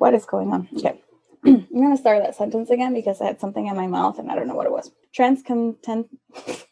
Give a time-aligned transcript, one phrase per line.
[0.00, 0.66] What is going on?
[0.78, 0.98] Okay.
[1.44, 4.32] I'm going to start that sentence again because I had something in my mouth and
[4.32, 4.90] I don't know what it was.
[5.14, 6.08] Transcontent.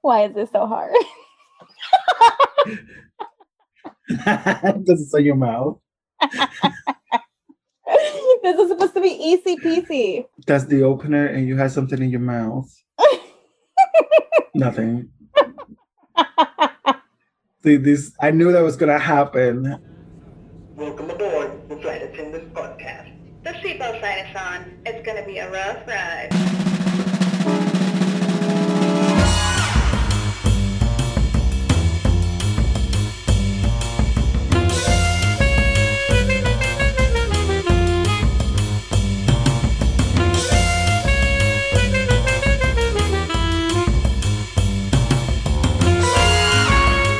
[0.00, 0.94] Why is this so hard?
[4.86, 5.78] Does it say your mouth?
[8.42, 10.24] this is supposed to be easy peasy.
[10.46, 12.74] That's the opener, and you had something in your mouth.
[14.54, 15.10] Nothing.
[17.62, 19.82] See, this I knew that was gonna happen.
[20.76, 23.10] Welcome aboard the Flight Attendant Podcast.
[23.44, 24.78] The seatbelt sign is on.
[24.84, 26.30] It's going to be a rough ride.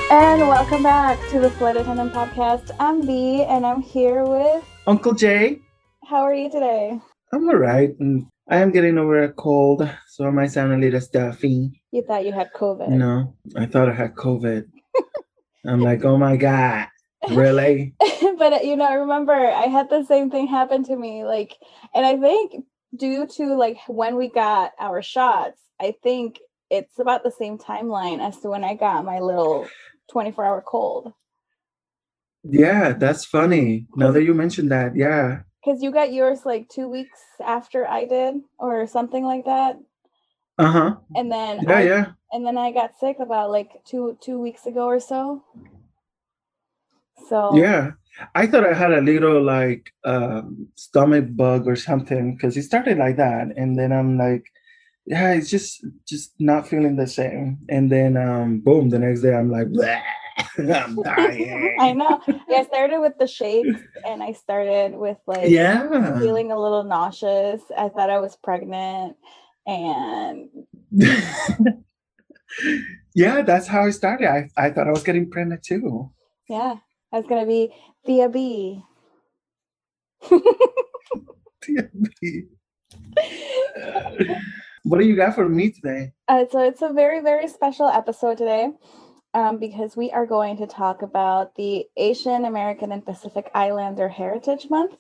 [0.09, 2.71] And welcome back to the Flight Attendant Podcast.
[2.81, 4.65] I'm B, and I'm here with.
[4.87, 5.61] Uncle Jay,
[6.05, 7.01] How are you today?
[7.33, 7.91] I'm alright.
[7.99, 11.83] and I am getting over a cold, so I might sound a little stuffy.
[11.91, 12.89] You thought you had COVID.
[12.89, 14.67] No, I thought I had COVID.
[15.67, 16.87] I'm like, oh my god,
[17.31, 17.95] really?
[18.39, 21.25] but uh, you know, I remember I had the same thing happen to me.
[21.25, 21.57] Like,
[21.93, 22.65] and I think
[22.97, 26.39] due to like when we got our shots, I think
[26.71, 29.69] it's about the same timeline as to when I got my little
[30.13, 31.13] 24 hour cold.
[32.45, 33.87] Yeah, that's funny.
[33.97, 35.41] Now that you mentioned that, yeah.
[35.67, 39.77] Because you got yours like two weeks after I did, or something like that.
[40.59, 40.97] Uh huh.
[41.17, 42.07] And then Yeah, I, yeah.
[42.33, 45.43] and then I got sick about like two two weeks ago or so.
[47.29, 47.93] So Yeah.
[48.35, 52.97] I thought I had a little like um, stomach bug or something because it started
[52.97, 54.47] like that, and then I'm like,
[55.05, 57.59] yeah, it's just just not feeling the same.
[57.69, 60.01] And then um, boom, the next day I'm like, "Bleh,
[60.59, 61.77] I'm dying.
[61.79, 62.21] I know.
[62.51, 66.19] I started with the shakes and I started with like Yeah.
[66.19, 67.63] feeling a little nauseous.
[67.77, 69.17] I thought I was pregnant
[69.67, 70.49] and
[73.15, 74.29] yeah, that's how I started.
[74.29, 76.11] I, I thought I was getting pregnant too.
[76.49, 76.77] yeah,
[77.13, 77.75] I was gonna be
[78.05, 78.83] Thea B.
[84.85, 86.13] what do you got for me today?
[86.29, 88.71] Uh, so it's a very, very special episode today
[89.37, 94.71] um, because we are going to talk about the Asian American and Pacific Islander Heritage
[94.71, 94.97] Month.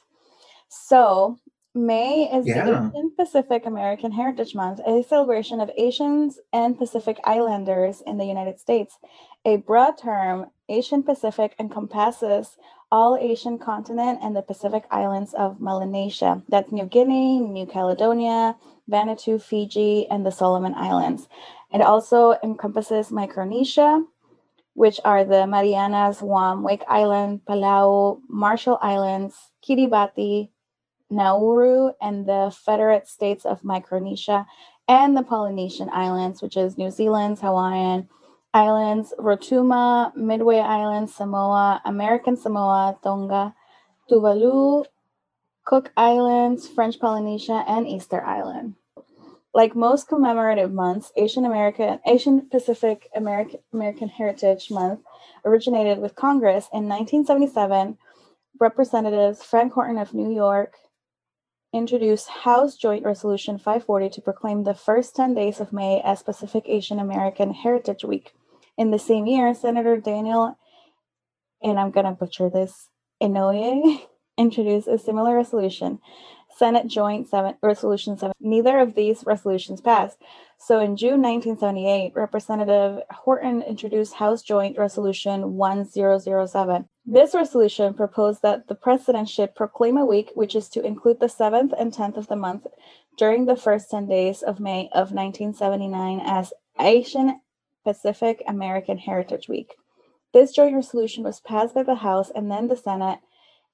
[0.68, 1.38] So,
[1.74, 2.64] May is Yeah.
[2.66, 8.26] the Asian Pacific American Heritage Month, a celebration of Asians and Pacific Islanders in the
[8.26, 8.98] United States.
[9.46, 12.58] A broad term, Asian Pacific encompasses
[12.92, 16.42] all Asian continent and the Pacific islands of Melanesia.
[16.48, 18.56] That's New Guinea, New Caledonia,
[18.90, 21.26] Vanuatu, Fiji, and the Solomon Islands.
[21.72, 24.04] It also encompasses Micronesia,
[24.76, 29.34] which are the Marianas, Guam, Wake Island, Palau, Marshall Islands,
[29.66, 30.50] Kiribati,
[31.08, 34.46] Nauru, and the Federate States of Micronesia,
[34.86, 38.08] and the Polynesian Islands, which is New Zealand's Hawaiian
[38.52, 43.54] Islands, Rotuma, Midway Islands, Samoa, American Samoa, Tonga,
[44.10, 44.84] Tuvalu,
[45.64, 48.74] Cook Islands, French Polynesia, and Easter Island.
[49.56, 55.00] Like most commemorative months, Asian American Asian Pacific American American Heritage Month
[55.46, 57.96] originated with Congress in 1977.
[58.60, 60.74] Representatives Frank Horton of New York
[61.72, 66.64] introduced House Joint Resolution 540 to proclaim the first 10 days of May as Pacific
[66.66, 68.34] Asian American Heritage Week.
[68.76, 70.58] In the same year, Senator Daniel,
[71.62, 72.90] and I'm going to butcher this,
[73.22, 74.02] Inouye,
[74.36, 75.98] introduced a similar resolution.
[76.58, 78.32] Senate Joint 7 Resolution 7.
[78.40, 80.18] Neither of these resolutions passed.
[80.58, 86.88] So in June 1978, Representative Horton introduced House Joint Resolution 1007.
[87.04, 91.26] This resolution proposed that the president should proclaim a week, which is to include the
[91.26, 92.66] 7th and 10th of the month,
[93.18, 97.40] during the first 10 days of May of 1979 as Asian
[97.84, 99.74] Pacific American Heritage Week.
[100.32, 103.20] This joint resolution was passed by the House and then the Senate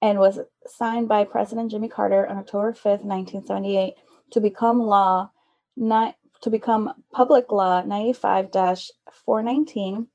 [0.02, 3.94] and was signed by President Jimmy Carter on October 5th, 1978,
[4.32, 5.30] to become law
[5.77, 10.09] not to become public law 95-419.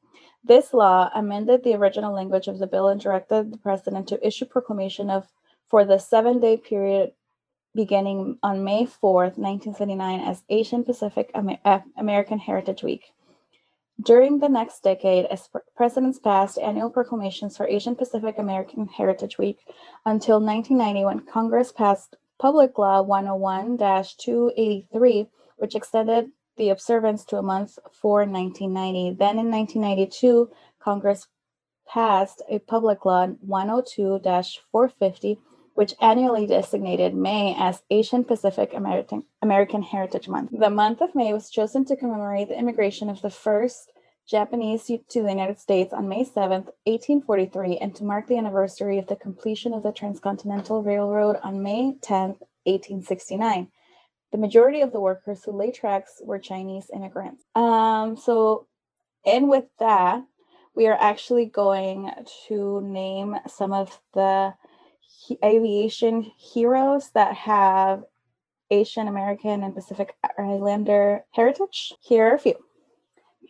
[0.44, 4.44] This law amended the original language of the bill and directed the president to issue
[4.46, 5.32] proclamation of
[5.68, 7.14] for the 7-day period
[7.74, 13.14] beginning on May 4th, 1979 as Asian Pacific Amer- American Heritage Week.
[14.02, 19.60] During the next decade, as presidents passed annual proclamations for Asian Pacific American Heritage Week
[20.06, 25.28] until 1990 when Congress passed Public Law 101 283,
[25.58, 29.18] which extended the observance to a month for 1990.
[29.18, 31.28] Then in 1992, Congress
[31.88, 34.20] passed a public law 102
[34.72, 35.40] 450,
[35.78, 40.50] which annually designated May as Asian Pacific American, American Heritage Month.
[40.52, 43.92] The month of May was chosen to commemorate the immigration of the first
[44.28, 49.06] Japanese to the United States on May 7, 1843, and to mark the anniversary of
[49.06, 53.68] the completion of the Transcontinental Railroad on May 10, 1869.
[54.32, 57.44] The majority of the workers who laid tracks were Chinese immigrants.
[57.54, 58.66] Um, so,
[59.28, 60.24] and with that,
[60.74, 62.10] we are actually going
[62.48, 64.56] to name some of the
[65.44, 68.04] aviation heroes that have
[68.70, 71.94] Asian American and Pacific Islander heritage.
[72.02, 72.56] Here are a few.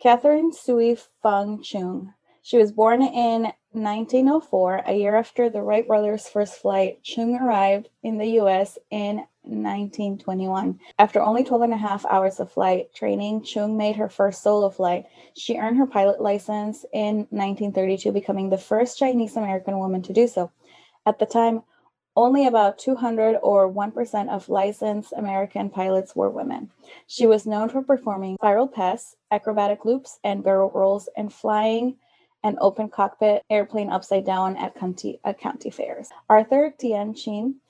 [0.00, 2.14] Katherine Sui Fun Cheung.
[2.42, 7.00] She was born in 1904, a year after the Wright brothers' first flight.
[7.02, 10.78] Cheung arrived in the US in 1921.
[10.98, 14.70] After only 12 and a half hours of flight training, Cheung made her first solo
[14.70, 15.06] flight.
[15.34, 20.26] She earned her pilot license in 1932, becoming the first Chinese American woman to do
[20.26, 20.50] so.
[21.04, 21.62] At the time,
[22.18, 26.68] only about 200 or 1% of licensed American pilots were women.
[27.06, 31.94] She was known for performing spiral pass, acrobatic loops, and barrel rolls, and flying
[32.42, 36.08] an open cockpit airplane upside down at county, at county fairs.
[36.28, 37.60] Arthur Tien Chin.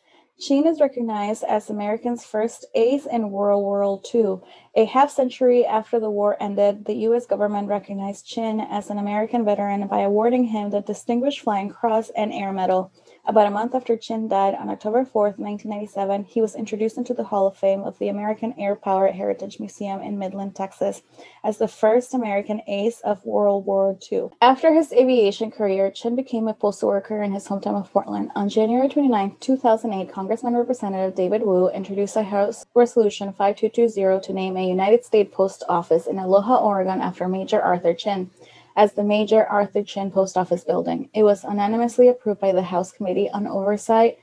[0.41, 4.39] Chin is recognized as America's first ace in World War II.
[4.79, 7.27] A half century after the war ended, the U.S.
[7.27, 12.33] government recognized Chin as an American veteran by awarding him the Distinguished Flying Cross and
[12.33, 12.93] Air Medal.
[13.27, 17.25] About a month after Chin died on October 4th, 1997, he was introduced into the
[17.25, 21.03] Hall of Fame of the American Air Power Heritage Museum in Midland, Texas,
[21.43, 24.29] as the first American ace of World War II.
[24.41, 28.31] After his aviation career, Chin became a postal worker in his hometown of Portland.
[28.37, 34.57] On January 29, 2008, Congressman Representative David Wu introduced a House Resolution 5220 to name
[34.57, 38.31] a United States Post Office in Aloha, Oregon after Major Arthur Chin
[38.77, 41.11] as the Major Arthur Chin Post Office building.
[41.13, 44.19] It was unanimously approved by the House Committee on Oversight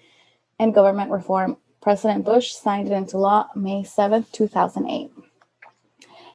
[0.60, 1.58] and Government Reform.
[1.82, 5.12] President Bush signed it into law May 7, 2008.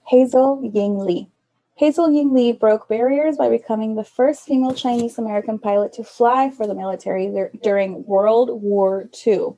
[0.07, 1.31] Hazel Ying Lee.
[1.77, 6.51] Hazel Ying Lee broke barriers by becoming the first female Chinese American pilot to fly
[6.51, 9.55] for the military during World War II.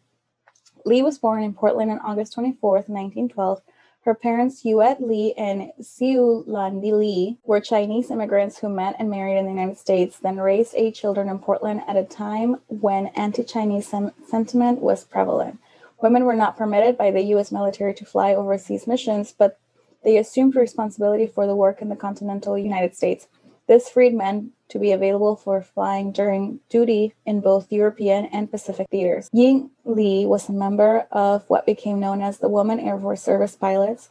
[0.85, 3.61] Lee was born in Portland on August 24, 1912,
[4.05, 9.39] her parents, Yuet Lee and Siu Landi Lee, were Chinese immigrants who met and married
[9.39, 13.45] in the United States, then raised eight children in Portland at a time when anti
[13.45, 15.59] Chinese sem- sentiment was prevalent.
[16.03, 17.53] Women were not permitted by the U.S.
[17.53, 19.61] military to fly overseas missions, but
[20.03, 23.29] they assumed responsibility for the work in the continental United States.
[23.73, 28.87] This freed men to be available for flying during duty in both European and Pacific
[28.91, 29.31] theaters.
[29.33, 33.57] Ying Lee was a member of what became known as the Women Air Force Service
[33.57, 34.11] Pilots.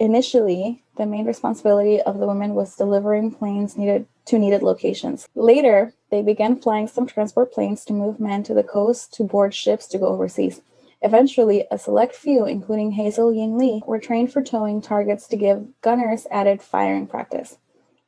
[0.00, 5.28] Initially, the main responsibility of the women was delivering planes needed to needed locations.
[5.34, 9.52] Later, they began flying some transport planes to move men to the coast to board
[9.52, 10.62] ships to go overseas.
[11.02, 15.78] Eventually, a select few, including Hazel Ying Lee, were trained for towing targets to give
[15.82, 17.58] gunners added firing practice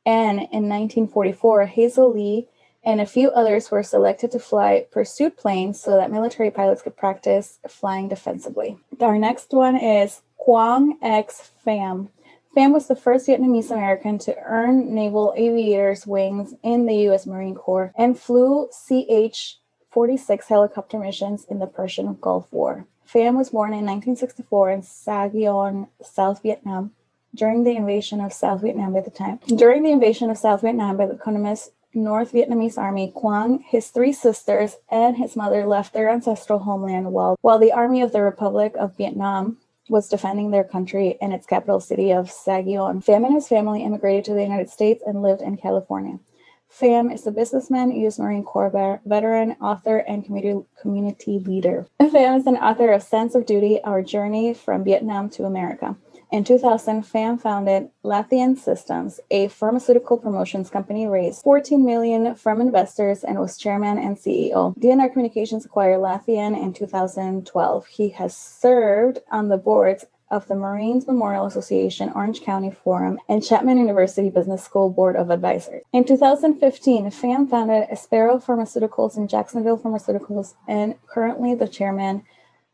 [0.05, 2.47] and in 1944, Hazel Lee
[2.83, 6.97] and a few others were selected to fly pursuit planes so that military pilots could
[6.97, 8.77] practice flying defensively.
[8.99, 12.09] Our next one is Quang X Pham.
[12.55, 17.25] Pham was the first Vietnamese American to earn naval aviator's wings in the U.S.
[17.25, 19.57] Marine Corps and flew CH
[19.91, 22.87] 46 helicopter missions in the Persian Gulf War.
[23.07, 26.91] Pham was born in 1964 in Saigon, South Vietnam
[27.33, 29.39] during the invasion of South Vietnam by the time.
[29.47, 34.13] During the invasion of South Vietnam by the Communist North Vietnamese army, Quang, his three
[34.13, 38.73] sisters, and his mother left their ancestral homeland while, while the Army of the Republic
[38.79, 39.57] of Vietnam
[39.89, 43.01] was defending their country in its capital city of Saigon.
[43.01, 46.19] Pham and his family immigrated to the United States and lived in California.
[46.71, 48.17] Pham is a businessman, U.S.
[48.17, 51.87] Marine Corps veteran, author, and community, community leader.
[51.99, 55.97] Pham is an author of Sense of Duty, Our Journey from Vietnam to America.
[56.31, 63.25] In 2000, Pham founded Lathian Systems, a pharmaceutical promotions company, raised 14 million from investors
[63.25, 64.73] and was chairman and CEO.
[64.77, 67.85] DNR Communications acquired Lathian in 2012.
[67.87, 73.43] He has served on the boards of the Marines Memorial Association, Orange County Forum, and
[73.43, 75.83] Chapman University Business School Board of Advisors.
[75.91, 82.23] In 2015, Pham founded Aspero Pharmaceuticals and Jacksonville Pharmaceuticals, and currently the chairman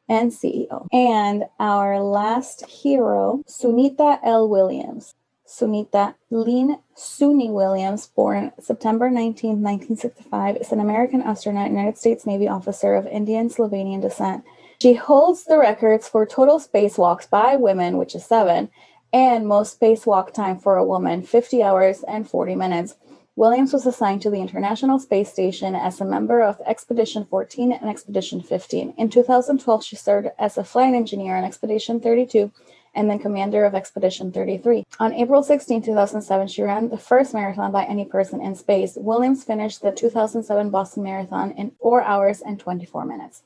[0.09, 0.87] and CEO.
[0.91, 4.47] And our last hero, Sunita L.
[4.47, 5.15] Williams.
[5.47, 12.49] Sunita Lynn Suni Williams, born September 19, 1965, is an American astronaut, United States Navy
[12.49, 14.43] officer of Indian Slovenian descent.
[14.81, 18.69] She holds the records for total spacewalks by women, which is seven,
[19.13, 22.95] and most spacewalk time for a woman, 50 hours and 40 minutes.
[23.37, 27.87] Williams was assigned to the International Space Station as a member of Expedition 14 and
[27.87, 28.95] Expedition 15.
[28.97, 32.51] In 2012, she served as a flight engineer on Expedition 32
[32.95, 34.83] and then commander of Expedition 33.
[34.99, 38.95] On April 16, 2007, she ran the first marathon by any person in space.
[38.95, 43.43] Williams finished the 2007 Boston Marathon in 4 hours and 24 minutes.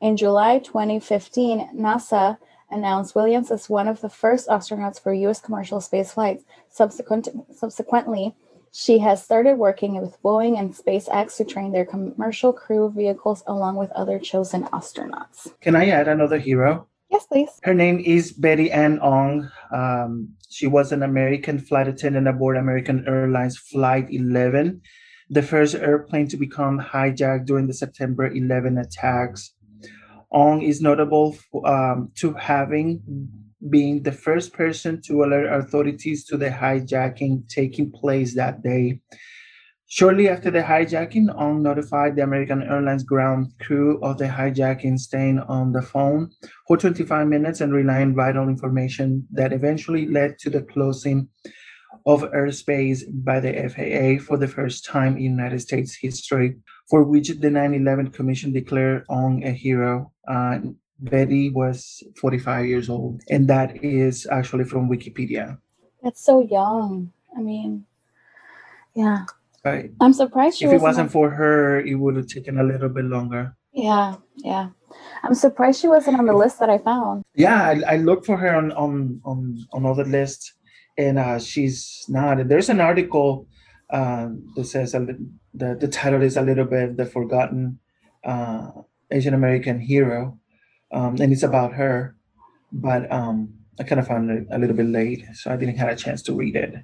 [0.00, 2.38] In July 2015, NASA
[2.70, 5.40] announced Williams as one of the first astronauts for U.S.
[5.40, 6.44] commercial space flights.
[6.70, 8.36] Subsequent, subsequently,
[8.74, 13.76] she has started working with Boeing and SpaceX to train their commercial crew vehicles along
[13.76, 15.54] with other chosen astronauts.
[15.60, 16.88] Can I add another hero?
[17.08, 17.50] Yes, please.
[17.62, 19.48] Her name is Betty Ann Ong.
[19.72, 24.82] Um, she was an American flight attendant aboard American Airlines Flight 11,
[25.30, 29.54] the first airplane to become hijacked during the September 11 attacks.
[30.32, 33.30] Ong is notable um, to having
[33.70, 39.00] been the first person to alert authorities to the hijacking taking place that day.
[39.86, 45.38] Shortly after the hijacking, Ong notified the American Airlines ground crew of the hijacking, staying
[45.40, 46.30] on the phone
[46.66, 51.28] for 25 minutes and relaying vital information that eventually led to the closing
[52.06, 56.56] of airspace by the FAA for the first time in United States history,
[56.90, 60.12] for which the 9/11 Commission declared Ong a hero.
[60.26, 60.58] Uh,
[60.98, 65.58] Betty was 45 years old, and that is actually from Wikipedia.
[66.02, 67.12] That's so young.
[67.36, 67.84] I mean,
[68.94, 69.24] yeah.
[69.64, 69.90] Right.
[70.00, 72.90] I'm surprised she if it wasn't wasn't for her, it would have taken a little
[72.90, 73.56] bit longer.
[73.72, 74.68] Yeah, yeah.
[75.22, 77.24] I'm surprised she wasn't on the list that I found.
[77.34, 80.52] Yeah, I, I looked for her on on on on other lists,
[80.96, 82.46] and uh, she's not.
[82.46, 83.48] There's an article
[83.90, 85.06] uh, that says a,
[85.54, 87.80] the the title is a little bit the forgotten
[88.22, 88.70] uh,
[89.10, 90.38] Asian American hero,
[90.94, 92.14] um, and it's about her,
[92.72, 95.88] but um, I kind of found it a little bit late, so I didn't have
[95.90, 96.74] a chance to read it.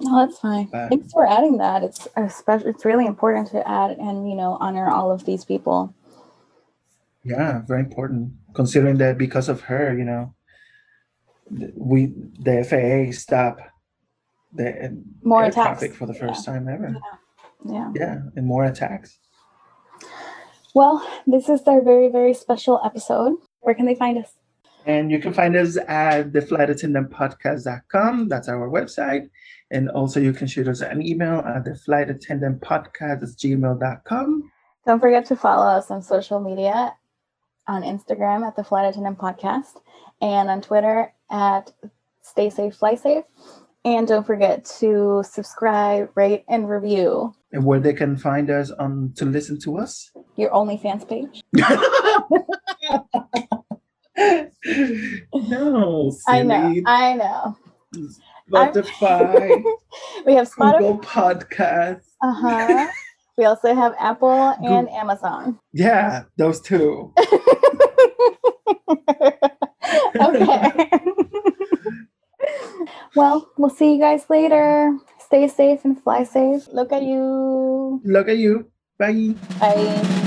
[0.00, 0.66] No, that's fine.
[0.66, 1.82] But- Thanks for adding that.
[1.82, 5.92] It's especially it's really important to add and you know honor all of these people.
[7.24, 8.32] Yeah, very important.
[8.54, 10.34] Considering that because of her, you know,
[11.76, 13.62] we the FAA stopped
[14.52, 15.80] the More air attacks.
[15.80, 16.96] traffic for the first time ever.
[17.68, 17.90] Yeah.
[17.96, 19.18] Yeah, and more attacks.
[20.74, 23.32] Well, this is their very very special episode.
[23.66, 24.30] Where can they find us?
[24.86, 28.28] And you can find us at the flight attendant podcast.com.
[28.28, 29.28] That's our website.
[29.72, 34.52] And also you can shoot us an email at the flight attendant podcast at gmail.com.
[34.86, 36.94] Don't forget to follow us on social media
[37.66, 39.80] on Instagram at the Flight Attendant Podcast
[40.22, 41.72] and on Twitter at
[42.22, 43.24] Stay Safe, Fly Safe.
[43.84, 49.12] And don't forget to subscribe, rate, and review And where they can find us on
[49.16, 50.12] to listen to us.
[50.36, 51.42] your OnlyFans page.
[54.16, 56.82] no, I know.
[56.86, 57.56] I know.
[58.50, 59.62] Spotify,
[60.26, 60.78] we have Spotify.
[60.78, 62.06] Google Podcasts.
[62.22, 62.88] Uh huh.
[63.36, 65.58] We also have Apple and Amazon.
[65.72, 67.12] Yeah, those two.
[70.20, 70.72] okay.
[73.16, 74.96] well, we'll see you guys later.
[75.18, 76.68] Stay safe and fly safe.
[76.72, 78.00] Look at you.
[78.04, 78.70] Look at you.
[78.98, 79.34] Bye.
[79.60, 80.22] Bye.